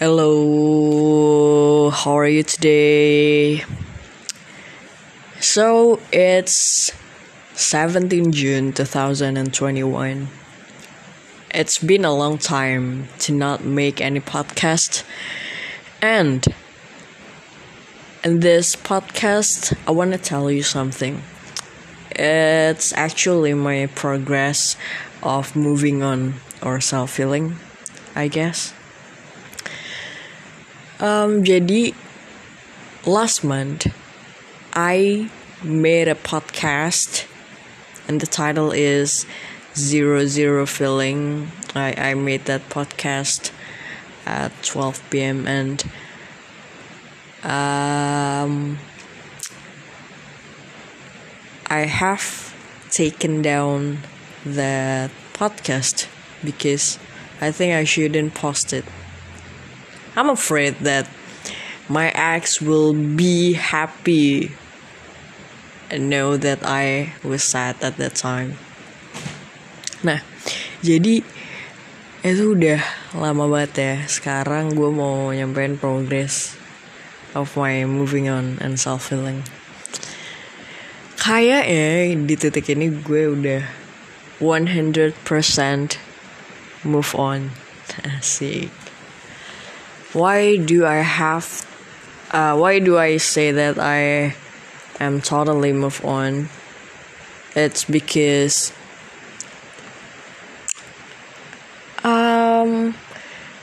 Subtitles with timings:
[0.00, 3.62] Hello, how are you today?
[5.40, 6.90] So it's
[7.52, 10.28] 17 June 2021.
[11.50, 15.04] It's been a long time to not make any podcast,
[16.00, 16.46] and
[18.24, 21.20] in this podcast, I want to tell you something.
[22.12, 24.78] It's actually my progress
[25.22, 27.56] of moving on or self healing,
[28.16, 28.72] I guess.
[31.00, 31.96] Um, jadi
[33.08, 33.88] last month
[34.76, 35.32] I
[35.64, 37.24] made a podcast
[38.04, 39.24] and the title is
[39.72, 41.52] Zero Zero Feeling.
[41.74, 43.50] I, I made that podcast
[44.26, 45.48] at 12 p.m.
[45.48, 45.80] and
[47.48, 48.76] um,
[51.64, 52.52] I have
[52.90, 54.04] taken down
[54.44, 56.08] the podcast
[56.44, 56.98] because
[57.40, 58.84] I think I shouldn't post it.
[60.18, 61.06] I'm afraid that
[61.86, 64.50] my ex will be happy
[65.90, 68.58] and know that I was sad at that time.
[70.02, 70.22] Nah,
[70.82, 71.22] jadi
[72.26, 72.82] itu udah
[73.14, 73.94] lama banget ya.
[74.10, 76.58] Sekarang gue mau nyampein progress
[77.38, 79.46] of my moving on and self healing.
[81.22, 83.62] Kayaknya di titik ini gue udah
[84.42, 85.14] 100%
[86.82, 87.54] move on.
[88.18, 88.79] Asik
[90.12, 91.66] why do I have
[92.34, 94.34] uh, why do I say that I
[94.98, 96.50] am totally move on?
[97.54, 98.70] It's because
[102.06, 102.94] um,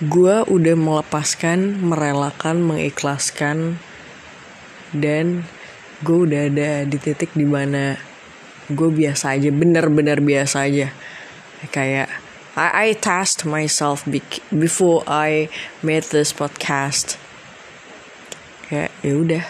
[0.00, 3.80] gue udah melepaskan, merelakan, mengikhlaskan,
[4.92, 5.48] dan
[6.04, 7.96] gue udah ada di titik di mana
[8.68, 10.92] gue biasa aja, bener-bener biasa aja,
[11.72, 12.08] kayak
[12.56, 15.48] I, I tasked myself bec- before I
[15.82, 17.16] made this podcast.
[18.66, 19.42] Kayak ya.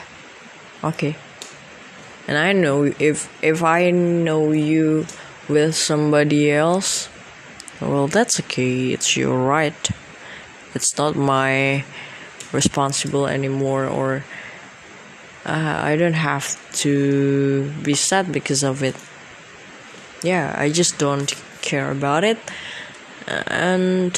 [0.84, 1.16] Okay.
[2.28, 5.06] And I know if if I know you
[5.48, 7.08] with somebody else,
[7.80, 8.92] well that's okay.
[8.92, 9.76] It's your right.
[10.74, 11.84] It's not my
[12.52, 14.24] responsible anymore, or
[15.44, 16.54] uh, I don't have
[16.86, 18.94] to be sad because of it.
[20.22, 21.32] Yeah, I just don't
[21.62, 22.38] care about it
[23.50, 24.16] and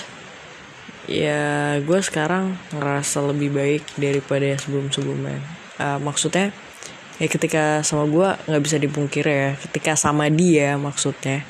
[1.11, 5.43] ya gue sekarang ngerasa lebih baik daripada sebelum sebelumnya
[5.83, 6.55] uh, maksudnya
[7.23, 11.47] ya ketika sama gue nggak bisa dipungkir ya ketika sama dia maksudnya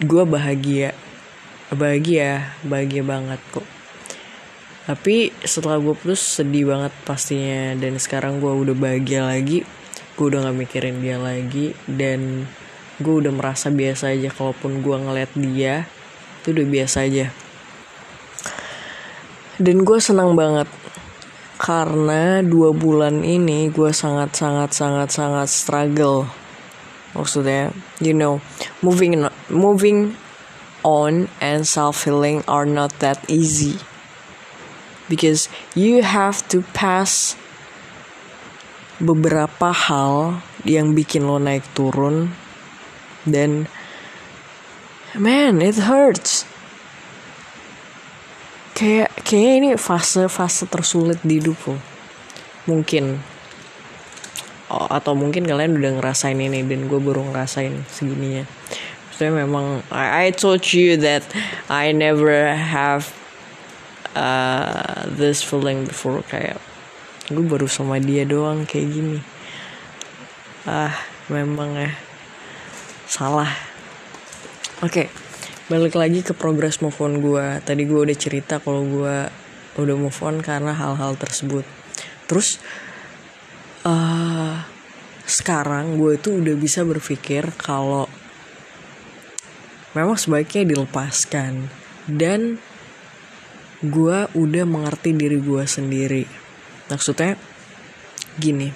[0.00, 0.94] gue bahagia.
[1.68, 3.66] Bahagia bahagia banget kok.
[4.88, 7.76] Tapi setelah gue putus sedih banget pastinya.
[7.76, 9.68] Dan sekarang gue udah bahagia lagi
[10.18, 11.76] gue udah gak mikirin dia lagi.
[11.84, 12.48] Dan
[12.96, 15.84] gue udah merasa biasa aja kalaupun gue ngeliat dia
[16.40, 17.26] itu udah biasa aja.
[19.58, 20.70] Dan gue senang banget.
[21.58, 26.30] Karena dua bulan ini gue sangat sangat sangat sangat struggle.
[27.18, 28.38] Maksudnya you know
[28.78, 30.14] moving moving
[30.86, 33.82] on and self healing are not that easy.
[35.10, 37.34] Because you have to pass
[39.02, 42.34] beberapa hal yang bikin lo naik turun
[43.22, 43.70] dan
[45.16, 46.44] man it hurts.
[48.76, 51.74] Kayak kayak ini fase-fase tersulit di hidupku.
[52.68, 53.18] Mungkin.
[54.68, 58.44] Oh, atau mungkin kalian udah ngerasain ini dan gue baru ngerasain segininya.
[59.08, 61.24] Maksudnya memang I, I told you that
[61.72, 63.08] I never have
[64.12, 66.20] uh, this feeling before.
[66.28, 66.60] Kayak
[67.32, 69.18] gue baru sama dia doang kayak gini.
[70.68, 70.94] Ah
[71.32, 71.90] memang ya.
[73.08, 73.67] Salah
[74.78, 75.06] Oke, okay,
[75.66, 77.58] balik lagi ke progres move on gue.
[77.66, 79.26] Tadi gue udah cerita kalau gue
[79.74, 81.66] udah move on karena hal-hal tersebut.
[82.30, 82.62] Terus
[83.82, 84.62] uh,
[85.26, 88.06] sekarang gue itu udah bisa berpikir kalau
[89.98, 91.66] memang sebaiknya dilepaskan
[92.06, 92.62] dan
[93.82, 96.22] gue udah mengerti diri gue sendiri.
[96.86, 97.34] Maksudnya
[98.38, 98.70] gini.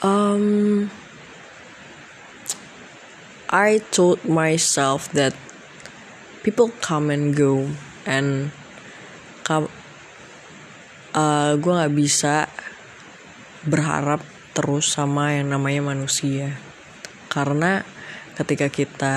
[0.00, 0.88] Um,
[3.48, 5.32] I told myself that
[6.44, 7.72] people come and go
[8.04, 8.52] and
[9.48, 9.64] uh,
[11.56, 12.44] gue nggak bisa
[13.64, 14.20] berharap
[14.52, 16.60] terus sama yang namanya manusia.
[17.32, 17.88] Karena
[18.36, 19.16] ketika kita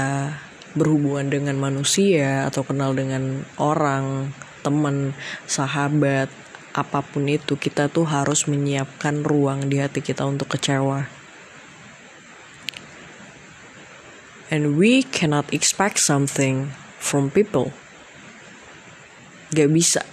[0.79, 4.31] berhubungan dengan manusia atau kenal dengan orang
[4.63, 5.11] teman
[5.43, 6.31] sahabat
[6.71, 11.20] apa pun itu kita tuh harus menyiapkan ruang di hati kita untuk kecewa
[14.51, 17.71] and we cannot expect something from people.
[19.55, 20.03] Gak bisa.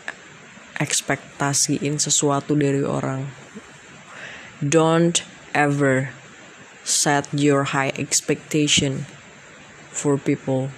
[0.79, 3.27] ekspektasiin sesuatu dari orang
[4.63, 6.15] don't ever
[6.87, 9.05] set your high expectation
[9.91, 10.71] for people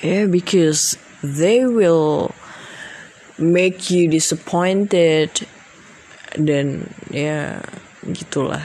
[0.00, 2.32] yeah because they will
[3.36, 5.28] make you disappointed
[6.32, 7.60] dan ya
[8.08, 8.64] gitulah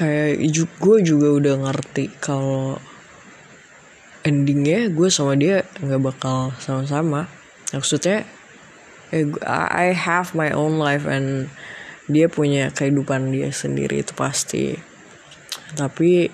[0.00, 0.40] kayak
[0.80, 2.80] gue juga udah ngerti kalau
[4.24, 7.28] endingnya gue sama dia nggak bakal sama-sama.
[7.76, 8.24] Maksudnya
[9.12, 11.52] eh, I have my own life and
[12.08, 14.80] dia punya kehidupan dia sendiri itu pasti.
[15.76, 16.32] Tapi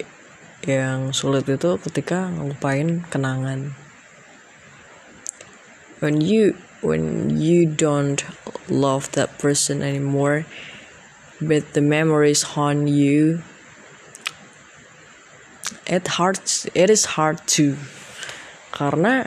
[0.63, 3.75] yang sulit itu ketika ngelupain kenangan.
[5.99, 6.55] When you
[6.87, 8.23] when you don't
[8.71, 10.47] love that person anymore
[11.43, 13.43] but the memories haunt you
[15.87, 16.39] it hard
[16.75, 17.79] it is hard to
[18.77, 19.25] karena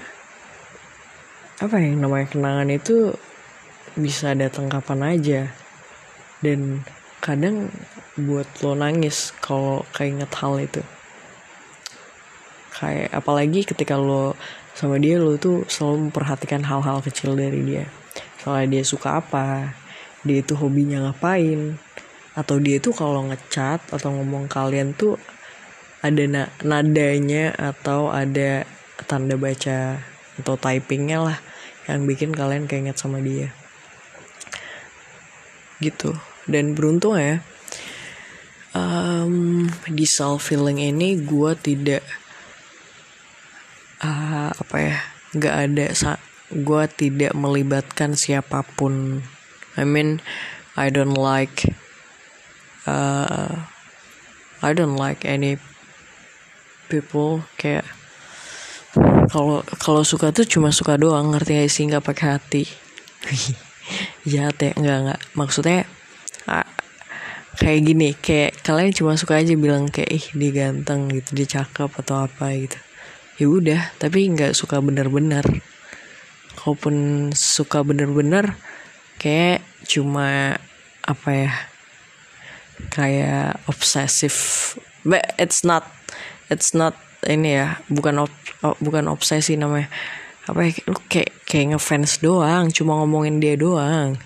[1.59, 3.11] apa yang namanya kenangan itu
[3.99, 5.41] bisa datang kapan aja.
[6.39, 6.87] Dan
[7.19, 7.67] kadang
[8.15, 10.79] buat lo nangis kalau keinget hal itu.
[12.71, 14.39] Kayak apalagi ketika lo
[14.71, 17.91] sama dia lo tuh selalu memperhatikan hal-hal kecil dari dia.
[18.39, 19.75] Soalnya dia suka apa
[20.23, 21.79] dia itu hobinya ngapain
[22.35, 25.19] atau dia itu kalau ngecat atau ngomong kalian tuh
[25.99, 28.63] ada na nadanya atau ada
[29.07, 29.99] tanda baca
[30.39, 31.37] atau typingnya lah
[31.91, 33.51] yang bikin kalian keinget sama dia.
[35.83, 36.15] Gitu.
[36.49, 37.43] Dan beruntung ya
[38.73, 42.03] um, di self feeling ini gue tidak
[44.01, 44.97] uh, apa ya
[45.35, 45.85] nggak ada
[46.49, 49.21] gue tidak melibatkan siapa pun.
[49.77, 50.19] I mean
[50.73, 51.69] I don't like
[52.89, 53.69] uh,
[54.59, 55.61] I don't like any
[56.89, 57.85] people kayak
[59.29, 61.85] kalau kalau suka tuh cuma suka doang ngerti gak sih?
[61.85, 62.63] Nggak pakai hati.
[64.25, 65.21] Jahat ya nggak nggak.
[65.37, 65.85] Maksudnya
[66.49, 66.65] ah,
[67.61, 71.89] kayak gini kayak kalian cuma suka aja bilang kayak ih dia ganteng gitu dia cakep
[72.01, 72.79] atau apa gitu.
[73.37, 75.45] Ya udah tapi nggak suka bener-bener
[76.57, 78.57] kalaupun suka bener-bener
[79.21, 80.57] kayak cuma
[81.05, 81.53] apa ya
[82.89, 84.73] kayak obsesif.
[85.05, 85.98] But it's not
[86.49, 88.31] it's not ini ya bukan op,
[88.81, 89.89] bukan obsesi namanya.
[90.49, 94.17] Apa ya lu kayak kayak ngefans doang cuma ngomongin dia doang.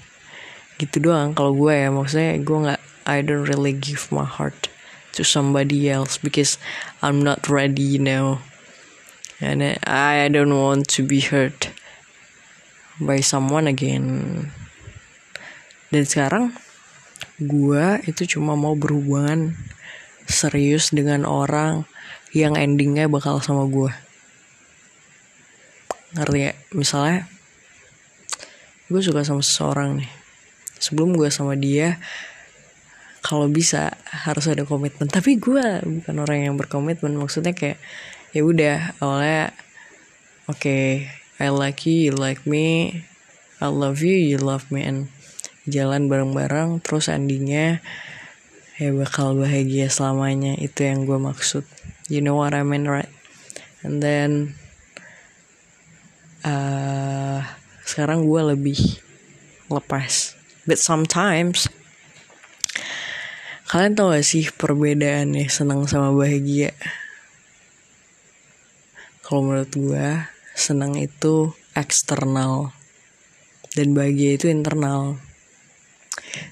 [0.79, 4.71] Gitu doang kalau gue ya maksudnya gue nggak I don't really give my heart
[5.19, 6.55] to somebody else because
[7.03, 8.39] I'm not ready know.
[9.43, 11.75] And I don't want to be hurt
[12.95, 14.47] by someone again.
[15.91, 16.55] Dan sekarang
[17.43, 19.59] gue itu cuma mau berhubungan
[20.27, 21.87] serius dengan orang
[22.33, 23.91] yang endingnya bakal sama gue
[26.13, 26.53] ngerti ya?
[26.73, 27.25] Misalnya
[28.89, 30.11] gue suka sama seseorang nih.
[30.77, 31.97] Sebelum gue sama dia
[33.23, 35.07] kalau bisa harus ada komitmen.
[35.07, 37.15] Tapi gue bukan orang yang berkomitmen.
[37.15, 37.79] Maksudnya kayak
[38.35, 39.53] ya udah awalnya
[40.49, 42.99] oke okay, I like you you like me
[43.63, 44.83] I love you you love me.
[44.83, 45.07] And
[45.63, 47.79] jalan bareng-bareng terus endingnya
[48.83, 51.63] ya bakal bahagia selamanya itu yang gue maksud.
[52.11, 53.07] You know what I mean right?
[53.79, 54.59] And then
[56.43, 57.47] uh,
[57.87, 58.79] sekarang gue lebih
[59.71, 60.35] lepas.
[60.67, 61.71] But sometimes
[63.71, 66.75] kalian tau gak sih perbedaannya senang sama bahagia?
[69.23, 70.07] Kalau menurut gue
[70.53, 72.75] senang itu eksternal.
[73.73, 75.17] Dan bahagia itu internal.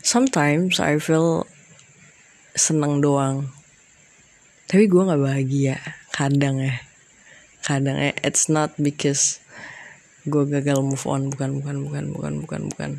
[0.01, 1.45] Sometimes I feel
[2.55, 3.47] senang doang.
[4.67, 5.75] Tapi gue nggak bahagia
[6.15, 6.75] kadang ya.
[7.63, 9.43] Kadang ya it's not because
[10.27, 11.31] gue gagal move on.
[11.31, 12.91] Bukan bukan bukan bukan bukan bukan.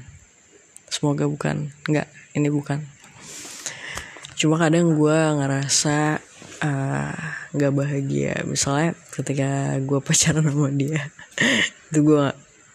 [0.88, 1.72] Semoga bukan.
[1.88, 2.84] Nggak ini bukan.
[4.36, 6.20] Cuma kadang gue ngerasa
[6.60, 7.16] uh,
[7.56, 8.44] nggak uh, bahagia.
[8.44, 11.08] Misalnya ketika gue pacaran sama dia
[11.92, 12.26] itu gue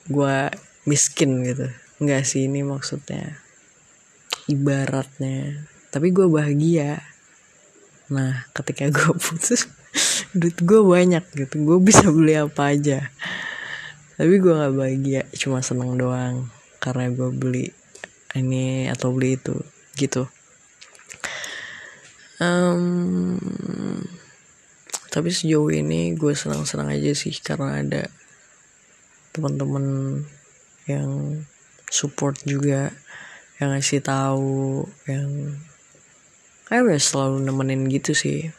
[0.09, 0.37] gue
[0.85, 1.67] miskin gitu.
[2.01, 3.41] Nggak sih ini maksudnya.
[4.47, 7.01] Ibaratnya tapi gue bahagia.
[8.11, 9.67] Nah ketika gue putus
[10.35, 11.55] duit gue banyak gitu.
[11.63, 13.09] Gue bisa beli apa aja.
[14.17, 16.49] Tapi gue nggak bahagia cuma seneng doang
[16.81, 17.69] karena gue beli
[18.33, 19.55] ini atau beli itu
[19.97, 20.29] gitu.
[22.37, 23.41] Um,
[25.09, 28.03] tapi sejauh ini gue senang-senang aja sih karena ada
[29.33, 30.21] teman-teman
[30.85, 31.41] yang
[31.89, 32.93] support juga
[33.57, 35.57] yang ngasih tahu yang
[36.67, 38.51] kayak selalu nemenin gitu sih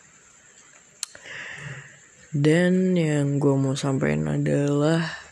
[2.32, 5.28] dan yang gue mau sampaikan adalah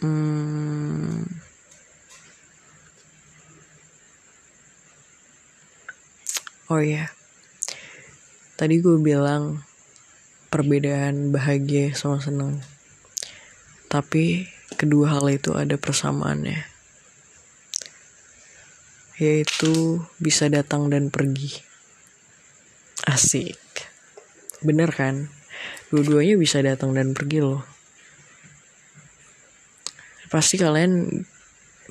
[0.00, 1.28] Hmm,
[6.72, 7.12] oh ya,
[8.56, 9.60] tadi gue bilang
[10.48, 12.64] perbedaan bahagia sama seneng.
[13.92, 14.48] Tapi
[14.80, 16.79] kedua hal itu ada persamaannya.
[19.20, 21.52] Yaitu bisa datang dan pergi.
[23.04, 23.60] Asik.
[24.64, 25.28] Bener kan?
[25.92, 27.60] Dua-duanya bisa datang dan pergi loh.
[30.32, 31.20] Pasti kalian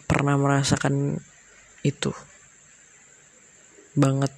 [0.09, 1.21] pernah merasakan
[1.86, 2.09] itu.
[3.93, 4.33] Banget.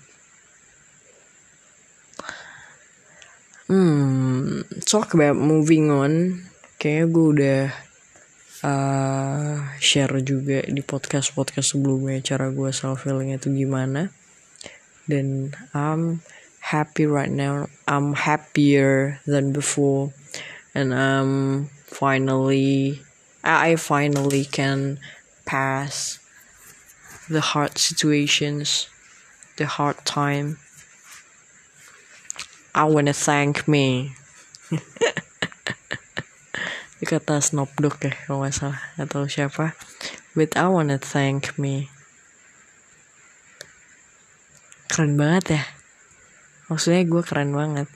[3.71, 6.43] Hmm, talk about moving on.
[6.75, 7.61] Kayaknya gue udah
[8.61, 14.13] uh, share juga di podcast podcast sebelumnya cara gue self healing itu gimana.
[15.09, 16.21] Dan I'm
[16.73, 17.67] happy right now.
[17.89, 20.13] I'm happier than before,
[20.77, 23.01] and I'm finally
[23.43, 25.01] I finally can
[25.45, 26.21] pass
[27.27, 28.87] the hard situations,
[29.57, 30.61] the hard time.
[32.73, 34.15] I wanna thank me.
[37.07, 39.77] kata Snoop Dogg ya kalau nggak salah atau siapa.
[40.37, 41.91] But I wanna thank me.
[44.91, 45.63] Keren banget ya.
[46.71, 47.87] Maksudnya gue keren banget.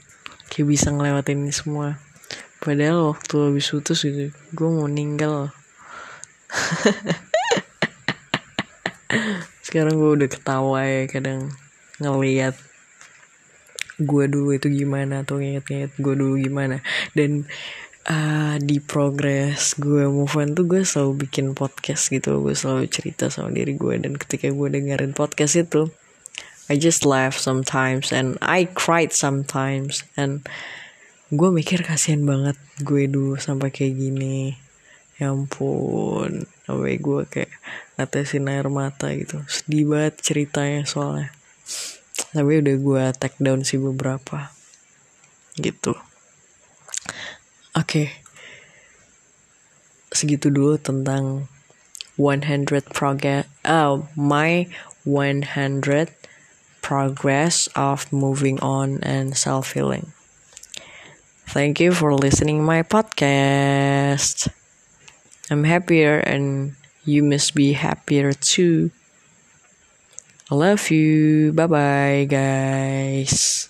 [0.51, 1.99] Kayak bisa ngelewatin ini semua
[2.65, 5.53] padahal waktu habis putus gitu gue mau ninggal
[9.69, 11.53] sekarang gue udah ketawa ya kadang
[12.01, 12.57] ngeliat
[14.01, 16.81] gue dulu itu gimana atau nginget-nginget gue dulu gimana
[17.13, 17.45] dan
[18.05, 23.27] uh, di progress gue move on tuh gue selalu bikin podcast gitu gue selalu cerita
[23.33, 23.95] sama diri gue.
[23.97, 25.89] Dan ketika gue dengerin podcast itu
[26.65, 30.05] I just laugh sometimes and I cried sometimes.
[30.17, 30.45] And
[31.33, 34.57] gue mikir kasihan banget gue dulu sampai kayak gini.
[35.15, 37.51] Ya ampun sampai gue kayak
[37.95, 39.41] netesin air mata gitu.
[39.49, 41.29] Sedih banget ceritanya soalnya.
[42.35, 44.51] Tapi udah gue take down sih beberapa.
[45.55, 45.95] Gitu
[47.75, 48.07] oke okay.
[50.15, 51.51] segitu dulu tentang
[52.17, 54.65] 100 progress oh my
[55.03, 56.09] 100
[56.79, 60.15] progress of moving on and self healing
[61.45, 64.49] Thank you for listening my podcast.
[65.49, 68.91] I'm happier and you must be happier too.
[70.51, 71.53] I love you.
[71.53, 73.69] Bye bye guys.